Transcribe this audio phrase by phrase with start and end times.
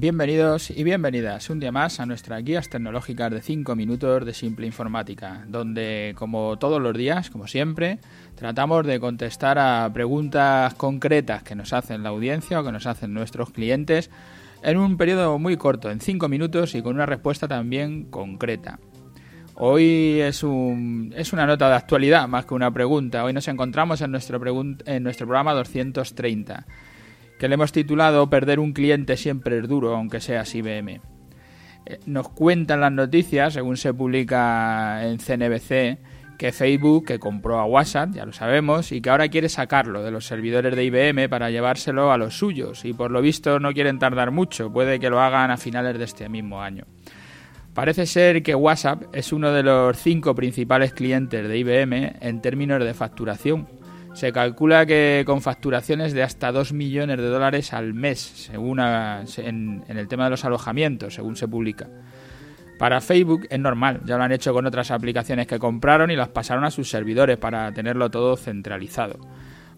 [0.00, 4.66] Bienvenidos y bienvenidas un día más a nuestras guías tecnológicas de 5 minutos de simple
[4.66, 7.98] informática, donde como todos los días, como siempre,
[8.34, 13.12] tratamos de contestar a preguntas concretas que nos hacen la audiencia o que nos hacen
[13.12, 14.10] nuestros clientes
[14.62, 18.80] en un periodo muy corto, en 5 minutos y con una respuesta también concreta.
[19.56, 23.22] Hoy es, un, es una nota de actualidad más que una pregunta.
[23.22, 24.40] Hoy nos encontramos en nuestro,
[24.86, 26.64] en nuestro programa 230
[27.40, 31.00] que le hemos titulado Perder un cliente siempre es duro, aunque seas IBM.
[31.86, 37.64] Eh, nos cuentan las noticias, según se publica en CNBC, que Facebook, que compró a
[37.64, 41.50] WhatsApp, ya lo sabemos, y que ahora quiere sacarlo de los servidores de IBM para
[41.50, 45.18] llevárselo a los suyos, y por lo visto no quieren tardar mucho, puede que lo
[45.18, 46.84] hagan a finales de este mismo año.
[47.72, 52.84] Parece ser que WhatsApp es uno de los cinco principales clientes de IBM en términos
[52.84, 53.66] de facturación,
[54.20, 59.82] se calcula que con facturaciones de hasta 2 millones de dólares al mes, según en,
[59.88, 61.88] el tema de los alojamientos, según se publica.
[62.78, 66.28] Para Facebook es normal, ya lo han hecho con otras aplicaciones que compraron y las
[66.28, 69.18] pasaron a sus servidores para tenerlo todo centralizado.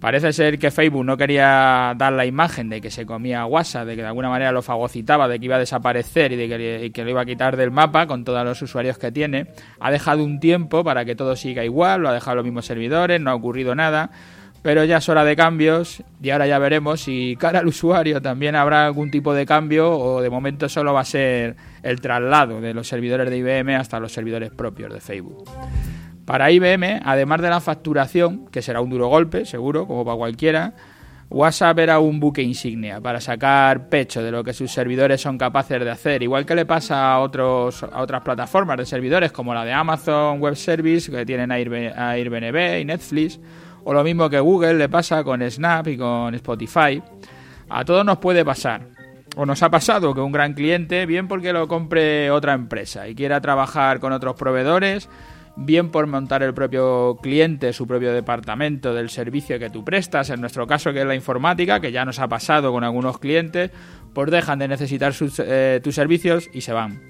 [0.00, 3.96] Parece ser que Facebook no quería dar la imagen de que se comía WhatsApp, de
[3.96, 7.04] que de alguna manera lo fagocitaba, de que iba a desaparecer y de que, que,
[7.04, 9.48] lo iba a quitar del mapa con todos los usuarios que tiene.
[9.80, 13.20] Ha dejado un tiempo para que todo siga igual, lo ha dejado los mismos servidores,
[13.20, 14.10] no ha ocurrido nada.
[14.62, 18.56] Pero ya es hora de cambios y ahora ya veremos si cara al usuario también
[18.56, 22.74] habrá algún tipo de cambio o de momento solo va a ser el traslado de
[22.74, 25.44] los servidores de IBM hasta los servidores propios de Facebook.
[26.28, 30.74] Para IBM, además de la facturación, que será un duro golpe, seguro, como para cualquiera,
[31.30, 35.82] WhatsApp era un buque insignia para sacar pecho de lo que sus servidores son capaces
[35.82, 39.64] de hacer, igual que le pasa a, otros, a otras plataformas de servidores como la
[39.64, 43.40] de Amazon Web Service, que tienen Airbnb y Netflix,
[43.84, 47.02] o lo mismo que Google le pasa con Snap y con Spotify.
[47.70, 48.82] A todos nos puede pasar.
[49.34, 53.14] O nos ha pasado que un gran cliente, bien porque lo compre otra empresa y
[53.14, 55.08] quiera trabajar con otros proveedores,
[55.60, 60.40] bien por montar el propio cliente, su propio departamento del servicio que tú prestas, en
[60.40, 63.70] nuestro caso que es la informática, que ya nos ha pasado con algunos clientes,
[64.14, 67.00] pues dejan de necesitar eh, tus servicios y se van.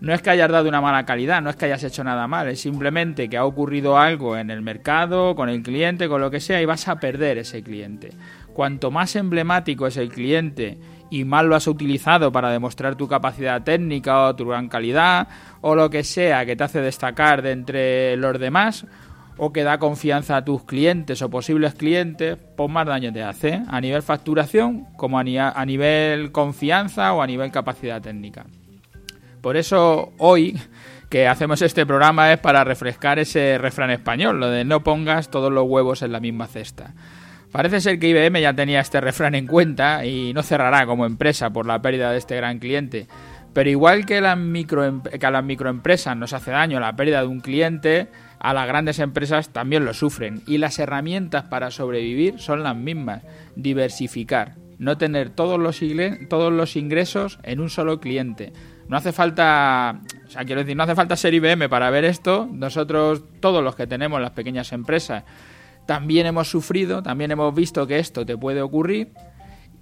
[0.00, 2.48] No es que hayas dado una mala calidad, no es que hayas hecho nada mal,
[2.48, 6.40] es simplemente que ha ocurrido algo en el mercado, con el cliente, con lo que
[6.40, 8.10] sea, y vas a perder ese cliente.
[8.56, 10.78] Cuanto más emblemático es el cliente
[11.10, 15.28] y más lo has utilizado para demostrar tu capacidad técnica o tu gran calidad
[15.60, 18.86] o lo que sea que te hace destacar de entre los demás
[19.36, 23.60] o que da confianza a tus clientes o posibles clientes, pues más daño te hace
[23.68, 28.46] a nivel facturación como a, a nivel confianza o a nivel capacidad técnica.
[29.42, 30.58] Por eso hoy
[31.10, 35.52] que hacemos este programa es para refrescar ese refrán español, lo de no pongas todos
[35.52, 36.94] los huevos en la misma cesta.
[37.56, 41.48] Parece ser que IBM ya tenía este refrán en cuenta y no cerrará como empresa
[41.48, 43.08] por la pérdida de este gran cliente.
[43.54, 47.40] Pero igual que, las que a las microempresas nos hace daño la pérdida de un
[47.40, 48.08] cliente,
[48.40, 50.42] a las grandes empresas también lo sufren.
[50.46, 53.22] Y las herramientas para sobrevivir son las mismas.
[53.54, 54.56] Diversificar.
[54.76, 55.80] No tener todos los,
[56.28, 58.52] todos los ingresos en un solo cliente.
[58.86, 62.46] No hace falta, o sea, quiero decir, no hace falta ser IBM para ver esto.
[62.52, 65.24] Nosotros, todos los que tenemos las pequeñas empresas,
[65.86, 69.12] también hemos sufrido, también hemos visto que esto te puede ocurrir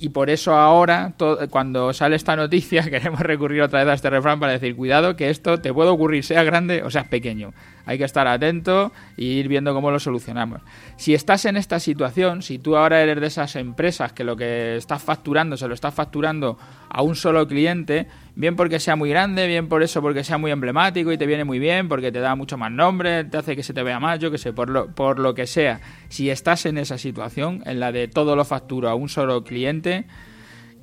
[0.00, 1.14] y por eso ahora,
[1.50, 5.28] cuando sale esta noticia, queremos recurrir otra vez a este refrán para decir, cuidado que
[5.28, 7.52] esto te puede ocurrir, sea grande o seas pequeño.
[7.84, 10.60] Hay que estar atento y ir viendo cómo lo solucionamos.
[10.96, 14.76] Si estás en esta situación, si tú ahora eres de esas empresas que lo que
[14.76, 16.58] estás facturando se lo estás facturando
[16.88, 18.06] a un solo cliente,
[18.38, 21.42] bien porque sea muy grande, bien por eso porque sea muy emblemático y te viene
[21.42, 24.20] muy bien, porque te da mucho más nombre, te hace que se te vea más,
[24.20, 25.80] yo que sé, por lo, por lo que sea.
[26.08, 30.06] Si estás en esa situación, en la de todo lo facturo a un solo cliente,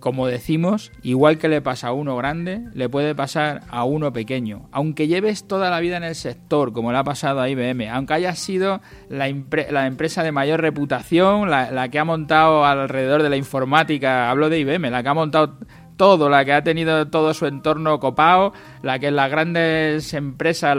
[0.00, 4.68] como decimos, igual que le pasa a uno grande, le puede pasar a uno pequeño.
[4.72, 8.14] Aunque lleves toda la vida en el sector, como le ha pasado a IBM, aunque
[8.14, 8.80] hayas sido
[9.10, 14.48] la, empresa de mayor reputación, la, la, que ha montado alrededor de la informática, hablo
[14.48, 15.58] de IBM, la que ha montado
[16.02, 18.52] todo, la que ha tenido todo su entorno copado,
[18.82, 20.76] la que en las grandes empresas,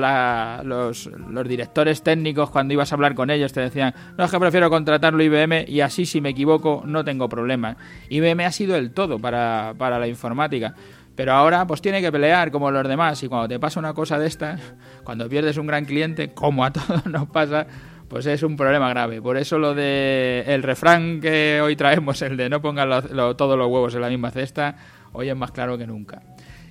[0.66, 1.10] los,
[1.48, 5.24] directores técnicos, cuando ibas a hablar con ellos, te decían, no es que prefiero contratarlo
[5.24, 7.78] IBM y así si me equivoco no tengo problemas.
[8.10, 10.76] IBM ha sido el todo para, para la informática.
[11.16, 14.20] Pero ahora pues tiene que pelear como los demás y cuando te pasa una cosa
[14.20, 14.60] de estas,
[15.06, 17.66] cuando pierdes un gran cliente, como a todos nos pasa,
[18.14, 19.24] pues es un problema grave.
[19.24, 22.88] Por eso lo de el refrán que hoy traemos, el de no pongan
[23.36, 24.76] todos los huevos en la misma cesta,
[25.14, 26.22] hoy es más claro que nunca.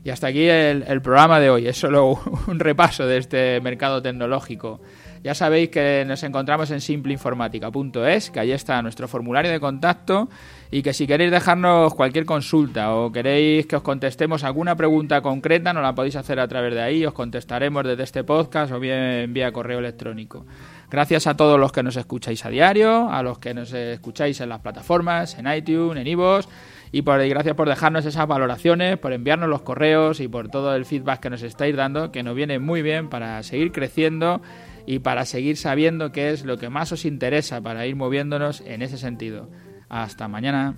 [0.04, 1.66] Y hasta aquí el, programa de hoy.
[1.66, 4.82] Es solo un repaso de este mercado tecnológico.
[5.24, 10.28] Ya sabéis que nos encontramos en simpleinformática.es, que ahí está nuestro formulario de contacto
[10.72, 15.72] y que si queréis dejarnos cualquier consulta o queréis que os contestemos alguna pregunta concreta,
[15.72, 19.32] nos la podéis hacer a través de ahí, os contestaremos desde este podcast o bien
[19.32, 20.44] vía correo electrónico.
[20.92, 24.50] Gracias a todos los que nos escucháis a diario, a los que nos escucháis en
[24.50, 26.46] las plataformas, en iTunes, en iVoox,
[26.92, 30.76] y, por, y gracias por dejarnos esas valoraciones, por enviarnos los correos y por todo
[30.76, 34.42] el feedback que nos estáis dando, que nos viene muy bien para seguir creciendo
[34.84, 38.82] y para seguir sabiendo qué es lo que más os interesa para ir moviéndonos en
[38.82, 39.48] ese sentido.
[39.88, 40.76] Hasta mañana.